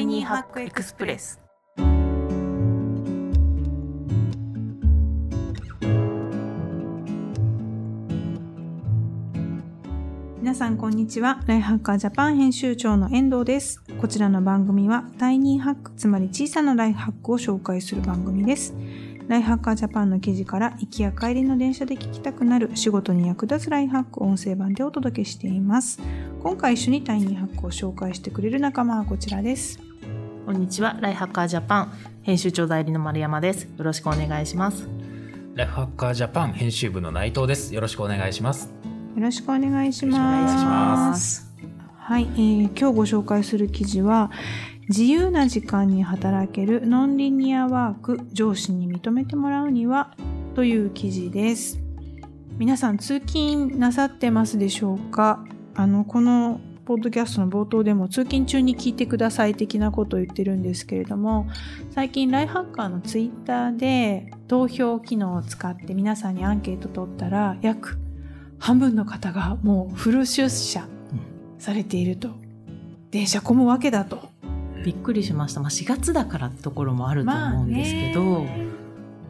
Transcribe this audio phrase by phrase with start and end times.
[0.00, 1.38] イニーハックエクスプレス。
[10.38, 11.42] 皆さんこんにちは。
[11.46, 13.82] ライハッカージャパン編集長の遠藤です。
[14.00, 18.74] こちらの番組はタイニーハックつまり小さなライフハックを紹介する番組です。
[19.28, 26.00] ライフハッカージャパンの記事から行きや帰りの電車で聞きたくなる仕事に役立つライフハック音声版でお届けしています。
[26.42, 29.89] 今回一緒にタイニーハックを紹介してくれる仲間はこちらです。
[30.50, 33.68] こんにちはライフハッカージャパン編集長代理の丸山です。
[33.78, 34.88] よろしくお願いします。
[35.54, 37.72] ライフハッカージャパン編集部の内藤です。
[37.72, 38.68] よろしくお願いします。
[39.14, 40.60] よろしくお願いしよろしくお願いしま
[40.96, 41.54] ます。
[41.96, 44.32] はい、えー今日ご紹介する記事は
[44.88, 50.16] 自由な時間に働けるノンリニアワーク上司に認めてもらうには
[50.56, 51.78] という記事です。
[52.58, 55.44] 皆さん通勤なさってますでしょうか？
[55.76, 61.48] あのこのポッドキャストの冒頭でも通勤中に聞いてください的なことを言ってるんですけれども
[61.90, 67.98] 最近ライフハッカーのツイッターで投票機能を使って皆さんにアンケート取ったら約
[68.58, 70.86] 半分の方がもうフル出社。
[71.60, 72.30] されていると。
[73.10, 74.30] 電車混むわけだと。
[74.84, 75.60] びっくりしました。
[75.60, 78.46] まあ4月だからってところもあると思うんですけど、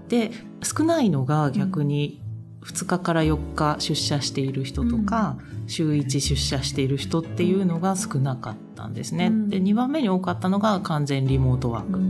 [0.09, 0.31] で
[0.63, 2.21] 少ないのが逆に
[2.65, 9.27] 2日から4日出社している人とか、週1出社している人っていうのが少なかったんですね。
[9.27, 12.01] うんで2番目に多かったのが完全リモートワーク。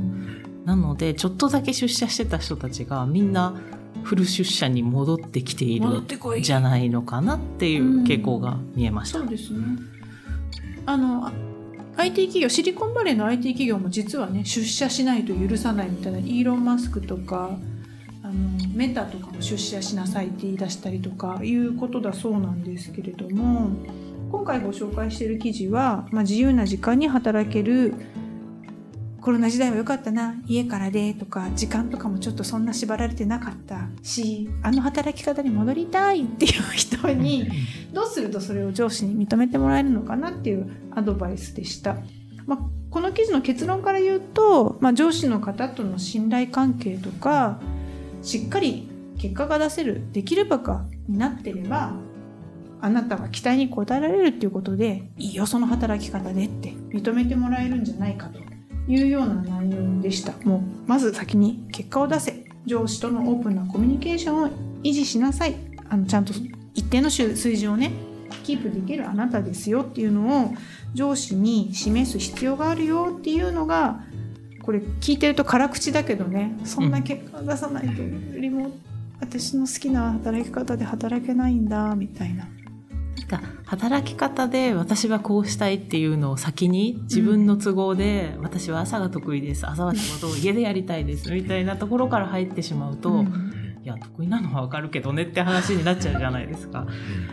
[0.65, 3.55] なのでちょっとだけ出社してた人たちがみんな
[4.03, 9.21] フル出社に戻ってきている戻ってこいじゃないのかなっていう傾向が見えました。
[9.21, 9.61] そうですね
[10.87, 11.33] あのあ
[11.97, 17.59] IT 企業シリコンバレーの IT 企業も実はね出社しないと許さないみたいなイーロン・マスクとか
[18.23, 18.35] あの
[18.75, 23.71] メタとかも出社しなさいって言い出したりとかいうことだそうなんですけれども
[24.31, 27.95] 今回ご紹介している記事は、まあ、自由な時間に働ける
[29.21, 37.47] コロナ時代は良かったな家からでとか時間とかもちょっとそんな縛られてなかったしあの働き方に戻りたいっていう人に
[37.93, 41.99] どうするとそれを上司に認めてもらえるのかなっていうアドバイスでした。
[42.47, 42.59] まあ、
[42.91, 47.61] この記事の結論から言うと、まあ、上司の方との信頼関係とか
[48.23, 48.89] しっかり
[49.19, 51.95] 結果が出せるできるばかになってれば
[52.81, 58.41] あなたは期待に応えられるっていうことでいいよその働き方でって認めてもらえるんじゃないかと
[58.91, 60.33] いうような内容でした。
[60.45, 62.45] もうまず先に結果を出せ。
[62.67, 64.49] 上司とのオープンなコミュニケーションを
[64.83, 65.55] 維持しなさい。
[65.89, 66.33] あのちゃんと
[66.75, 67.93] 一定の水水準をね
[68.45, 70.55] キープできるあなたですよっていうのを
[70.95, 74.03] 上司に示す必要があるよっていうのが
[74.63, 78.03] これ聞いてると辛口だけどねそんな結果を出さないと。
[78.39, 78.91] リモート
[79.21, 82.49] 私の好きな働き方で働けないんだみたいな。
[83.19, 89.69] なんか働き方で私はこうしたいっていうのを先に自分の都合で、私は朝が得意です。
[89.69, 91.31] 朝は仕事を家でやりたいです。
[91.31, 93.53] みたいなところから入ってしまうと、うん。
[93.85, 96.87] いや得意なのはわかるけどねって話になっちゃうじゃないですか。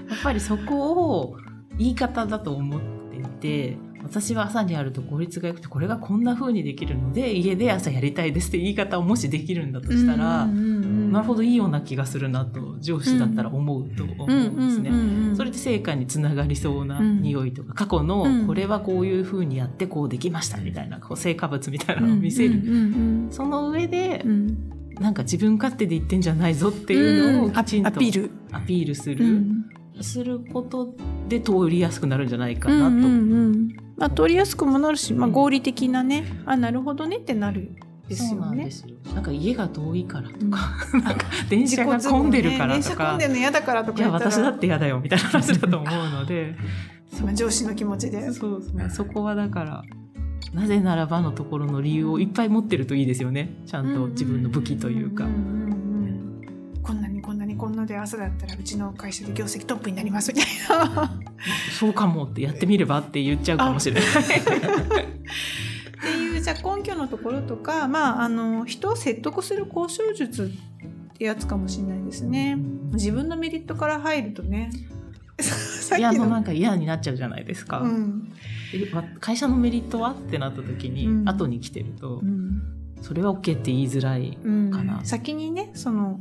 [0.09, 1.37] やっぱりそこを
[1.77, 3.77] 言い方だと思っていて
[4.07, 11.11] 私は朝にやると効率が良くてこれがこんな風にできるので家で朝やりたいですって言い方をもしできるんだとしたら、うんうんうんうん。
[11.11, 15.35] なるほどいいような気がするなと上司だったら思うと思うんですね。
[15.35, 18.07] それで成果につながりそうなうん匂いとか、過去うん。
[18.07, 22.61] のこれはこういう風にやってこうできましたみたいなこう成果物みたいなのを見せる、
[23.31, 24.23] その上で
[24.99, 29.65] なんか自分勝手で言ってんじゃないぞっていうのをきちんとアピール、アピールする、うん。
[30.01, 30.93] すること
[31.27, 32.85] で通りやすくなるんじゃないかなと。
[32.85, 33.07] うんうんう
[33.49, 37.75] んまあ、通りやすくもなるし、まあ、合理的なね、あなるほどねってなる
[38.07, 38.69] ですよね。
[39.13, 40.49] なんか家が遠いからとか、うん。
[41.03, 46.55] なんか電車が混んでるからと自己都合ね電車混んか、でるの嫌だからとかいや私だって嫌だよみたいな話だと思うので、
[47.23, 48.31] まあ上司の気持ちで。
[48.31, 49.83] そうそうそこはだから
[50.53, 53.55] なぜならばのところの理由をいっぱい持ってるといいですよね。
[53.65, 55.25] ちゃんと自分の武器というか。
[55.25, 55.41] んんうん。
[56.75, 56.81] うん。
[56.81, 61.19] こんなにこんなにこんなで朝だったらうちの会社で業績トップになりますみたいな。
[61.79, 64.03] そうかもってやってみればって言っちゃうかもしれない。
[64.03, 64.13] っ
[65.99, 70.51] ていうじゃあ根拠のところとか、まあ、あの人を説得する交渉術
[71.13, 72.57] ってやつかもしれないですね。
[72.93, 74.69] 自分のメリットから入るとね。
[75.97, 78.33] いやもうなのんか嫌になっちゃうじゃないですか、うん。
[79.19, 81.29] 会社のメリットはってなった時に、うん。
[81.29, 82.61] 後に来てるとうん。
[83.01, 84.71] それは OK って言いづらいうん。
[84.71, 86.19] かな先にねその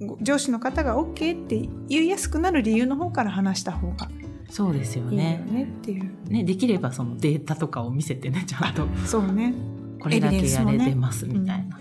[0.00, 4.08] ご上司の方が OK って言いやすくなる理由の方から話した方が
[4.48, 6.10] そうですよいいよねねっていう。
[6.28, 8.86] ねできればそのデータとかを見せてねちゃんと。
[9.04, 9.54] そうね。
[10.00, 11.80] これだけやれてますみたいな、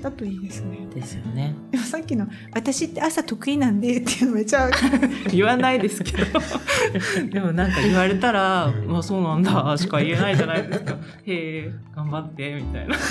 [0.00, 0.86] だといいですね。
[0.94, 1.54] ですよね。
[1.70, 4.70] でもさっきの「私って朝得意なんで」っていうのめっちゃ
[5.30, 6.26] 言わないですけど。
[7.30, 10.96] でもなんか言われたら「まあそうなんだ」しか言えないじゃないですか
[11.26, 12.96] 「へえ頑張って」みたいな。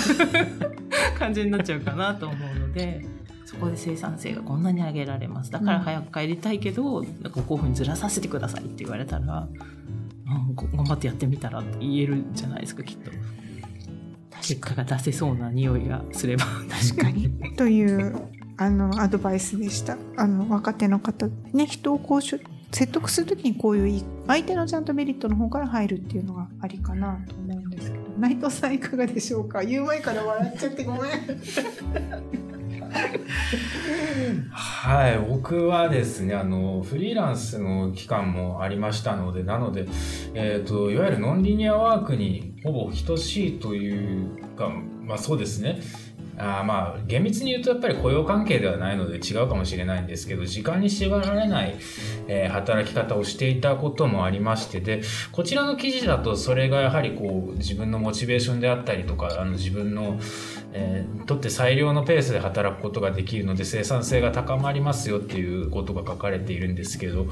[1.18, 3.04] 感じになっちゃうかなと思うので
[3.46, 5.52] そこで生産性がこんなに上げられます。
[5.52, 9.48] だから早く帰りたいけど、なんかこういうふうにずらさせてくださいって言われたら、
[10.26, 13.12] うん、ご頑張ってやってみたらって言えるじゃないですかきっと。
[14.42, 16.44] 結果が出せそうな匂いがすれば。
[16.44, 17.30] 確かに。
[17.56, 18.20] という
[18.56, 19.96] あのアドバイスでした。
[20.16, 22.40] あの若手の方ね人をこう説
[22.92, 28.04] 得するときにこういう相手のちゃんとメリットの方から入るっていうのがありかなと思うんですけど。
[28.18, 29.62] 内藤さんいかがでしょうか？
[29.62, 31.02] 言う前から笑っちゃってごめん
[34.50, 39.86] はい、僕はですね、あの、フリーランスの期間もありましたので、なので、
[40.34, 44.70] えっ、と、いわゆるノンリニアワークにほぼ等しいというか、
[45.02, 45.80] まあそうですね。
[46.38, 51.76] あまあ厳密に言うとやっぱり雇用関係ではないので違うかもしれないんですけど時間に縛られない、
[52.28, 60.18] えー働き方をしていたこともありましてでこちらの記事だとそれがやはりこう自分のモチベーションであったりとかあの自分の、
[60.72, 67.26] えーとって最良のペースで働くことができるので生産性が高まりますよっていうことが書かれているんですけど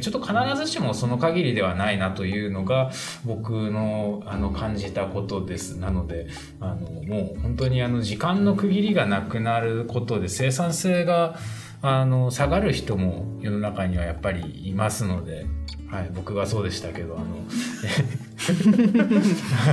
[0.00, 2.90] ちょっと必ずしもその限りではないなというのが
[3.24, 5.78] 僕のあの感じたことです。
[5.78, 6.26] なので
[6.60, 11.36] あのもう本当にあの時間の区切りがなくなることで生産性が
[11.82, 15.46] あの下がる人も世の中にはやっぱりいますので、
[15.90, 17.24] はい、僕がそうでしたけどあの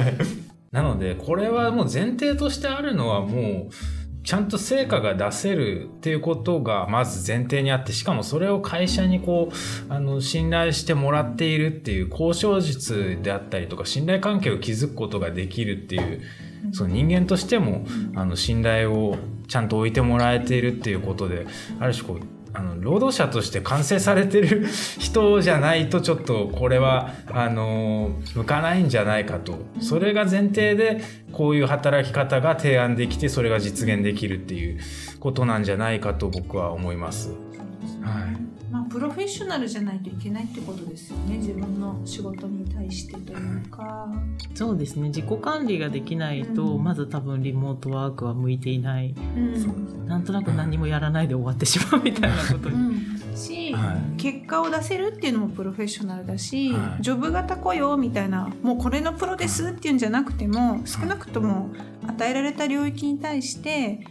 [0.02, 0.14] はい。
[0.72, 3.74] なのでこれはもう前提としてあるのはもう
[4.24, 16.22] ちゃんと成果が出せるっていうことがまず前提にあってしかもそれを会社にこうあの信頼してもらっているっていう交渉術であったりとか信頼関係を築くことができるっていう
[16.72, 17.86] その人間としても
[18.16, 21.46] あの信頼をちゃんと置いてもらえているっていうことで
[21.80, 22.20] ある種こう
[22.54, 24.68] あの労働者として完成されてる
[25.00, 31.02] 人じゃないとちょっとこれはあの向かないんじゃないかとそれが前提で
[31.32, 34.80] こういう働き方が提案できてそれが実現できるっていう
[35.20, 37.34] ことなんじゃないかと僕は思います。
[38.02, 38.72] はい。
[38.72, 41.38] まあプロフェッショナルじゃないといけないってことですよね。
[41.38, 44.08] 自分の仕事に対してというか。
[44.54, 45.10] そうですね。
[45.10, 46.84] 自己管理ができないと、うん。
[46.84, 49.14] まず多分リモートワークは向いていない。
[49.36, 50.08] うん。
[50.08, 53.36] なんとなく何もやらないで終わってしまうみたいなことに、うん。
[53.36, 54.22] し、 はい。
[54.22, 57.04] 結果を出せるっていうのもプロフェッショナルだし、はい。
[57.04, 61.72] ジョブ型雇用みたいなもうこれのプロですっていうんじゃなくても少なくとも
[62.08, 64.06] 与えられた領域に対して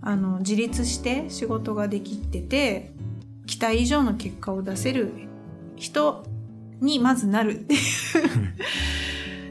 [0.00, 2.93] あの自立して仕事ができてて
[3.46, 5.12] 期待以上の結果を出せる
[5.76, 6.24] 人
[6.80, 7.80] にまずなるっていう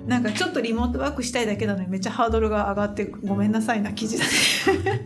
[0.08, 4.32] なんかちょっとリモートワークしたいだけなのにめっちゃハードルが上がってごめんなさいな記事だね。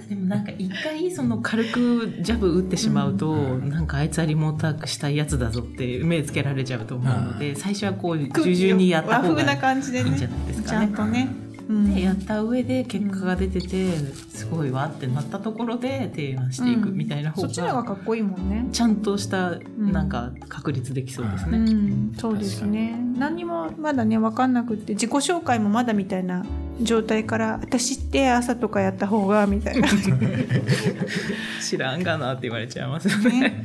[0.10, 10.86] でもなんか一回その軽くジャブ打ってしまうと、うんなんかあいつはリモートワークしたいやつだぞって目つけられちゃうと思うので、う最初はこう従順にやった方和風なが感じでねいいんじゃないですちかね。
[10.86, 11.47] ゃんとね。
[11.70, 13.92] うんでやった上で結果が出てて
[14.30, 18.68] すごいわってなったところで提案していくみたいな方そっちの方ががかっこいいもんね。
[18.72, 21.58] ちゃんとしたんなんか確立できそうですうね。
[21.58, 22.98] ん、そうですね。
[23.18, 26.46] 何にもまだね分かんなくって自己紹介もまだみたいな
[26.82, 29.88] 状態から私って朝とかやった方がみたいな
[31.62, 33.40] 知らんがなって言われちゃいますよね。
[33.42, 33.64] ね。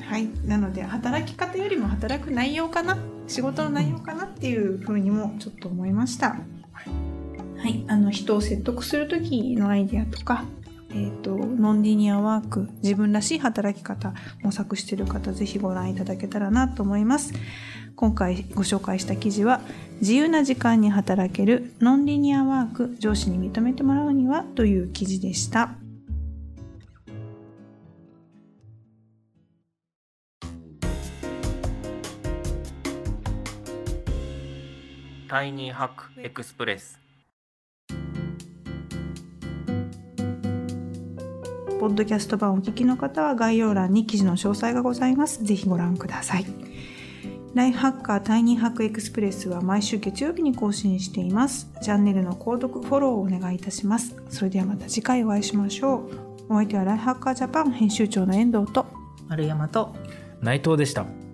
[0.00, 2.96] はい、なので働き方よりも働く内容かな
[3.26, 6.36] 仕事の内容かなっていうふうにもちょっと思いました。
[7.58, 10.44] はい、あの人を説得する時のアイデアとか、
[10.90, 17.32] えー、とノンリニアワーク自分らしい働き方模索している方ぜひご覧いただけたらなと思います。
[17.96, 19.62] 今回ご紹介した記事は
[20.00, 25.70] 自由な時間に働けるノンリニアワーク上司に認めてもらうにはという記事でした。
[35.28, 37.00] タイニーハックエクスプレス
[41.80, 45.44] ポッドキャスト版をお聞きの方は概要欄に記事の詳細がございます。
[45.44, 46.46] ぜひご覧ください。
[47.54, 51.70] ライフハッカータイニーハックエクスプレスは毎週月曜日に更新しています。
[51.82, 54.16] チャンネルの購読、フォローをお願いいたします。
[54.28, 56.10] それではまた次回お会いしましょう。
[56.48, 58.86] お相手はライフハッカージャパン編集長の遠藤と
[59.28, 59.94] 丸山と
[60.40, 61.25] 内藤でした。